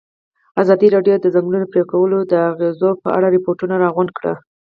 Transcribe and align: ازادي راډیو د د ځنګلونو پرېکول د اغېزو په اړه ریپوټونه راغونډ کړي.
ازادي 0.61 0.87
راډیو 0.95 1.13
د 1.19 1.23
د 1.25 1.27
ځنګلونو 1.35 1.69
پرېکول 1.73 2.11
د 2.31 2.33
اغېزو 2.51 2.89
په 3.03 3.09
اړه 3.17 3.27
ریپوټونه 3.35 3.75
راغونډ 3.83 4.09
کړي. 4.17 4.33